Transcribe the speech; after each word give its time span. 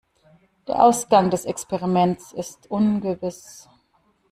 Der 0.67 0.81
Ausgang 0.83 1.29
des 1.29 1.45
Experiments 1.45 2.33
ist 2.33 2.71
ungewiss. 2.71 3.69